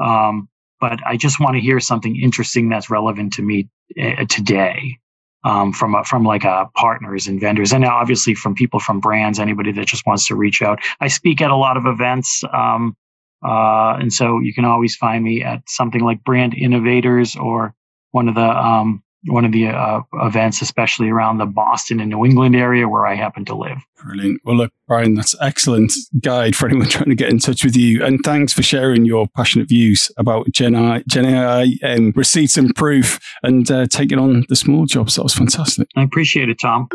Um, 0.00 0.48
but 0.80 1.00
I 1.06 1.16
just 1.16 1.40
want 1.40 1.56
to 1.56 1.60
hear 1.60 1.78
something 1.80 2.16
interesting 2.16 2.70
that's 2.70 2.88
relevant 2.90 3.34
to 3.34 3.42
me 3.42 3.68
uh, 4.00 4.24
today 4.28 4.98
um, 5.44 5.72
from 5.72 5.94
a, 5.94 6.04
from 6.04 6.24
like 6.24 6.44
uh, 6.44 6.66
partners 6.74 7.26
and 7.26 7.40
vendors, 7.40 7.72
and 7.72 7.82
now 7.82 7.96
obviously 7.96 8.34
from 8.34 8.54
people 8.54 8.80
from 8.80 9.00
brands, 9.00 9.38
anybody 9.38 9.72
that 9.72 9.86
just 9.86 10.06
wants 10.06 10.26
to 10.28 10.34
reach 10.34 10.62
out. 10.62 10.80
I 11.00 11.08
speak 11.08 11.40
at 11.40 11.50
a 11.50 11.56
lot 11.56 11.76
of 11.76 11.86
events, 11.86 12.42
um, 12.52 12.96
uh, 13.42 13.96
and 13.98 14.12
so 14.12 14.40
you 14.40 14.52
can 14.52 14.64
always 14.64 14.96
find 14.96 15.24
me 15.24 15.42
at 15.42 15.62
something 15.68 16.02
like 16.02 16.22
Brand 16.24 16.54
Innovators 16.54 17.36
or 17.36 17.74
one 18.10 18.28
of 18.28 18.34
the 18.34 18.40
um, 18.42 19.02
one 19.26 19.44
of 19.44 19.52
the 19.52 19.68
uh, 19.68 20.00
events, 20.14 20.62
especially 20.62 21.10
around 21.10 21.38
the 21.38 21.46
Boston 21.46 22.00
and 22.00 22.10
New 22.10 22.24
England 22.24 22.56
area 22.56 22.88
where 22.88 23.06
I 23.06 23.14
happen 23.14 23.44
to 23.46 23.54
live. 23.54 23.78
Brilliant. 24.02 24.40
Well, 24.44 24.56
look, 24.56 24.72
Brian, 24.88 25.14
that's 25.14 25.34
excellent 25.40 25.92
guide 26.22 26.56
for 26.56 26.68
anyone 26.68 26.88
trying 26.90 27.10
to 27.10 27.14
get 27.14 27.30
in 27.30 27.38
touch 27.38 27.62
with 27.64 27.76
you. 27.76 28.02
And 28.04 28.20
thanks 28.24 28.52
for 28.52 28.62
sharing 28.62 29.04
your 29.04 29.26
passionate 29.36 29.68
views 29.68 30.10
about 30.16 30.50
Gen 30.50 30.74
AI, 30.74 31.02
Gen 31.06 31.26
AI 31.26 31.76
um, 31.82 32.12
receipts 32.16 32.56
and 32.56 32.74
proof 32.74 33.20
and 33.42 33.70
uh, 33.70 33.86
taking 33.86 34.18
on 34.18 34.46
the 34.48 34.56
small 34.56 34.86
jobs. 34.86 35.16
That 35.16 35.22
was 35.22 35.34
fantastic. 35.34 35.88
I 35.96 36.02
appreciate 36.02 36.48
it, 36.48 36.58
Tom. 36.58 36.88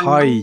Hi 0.00 0.42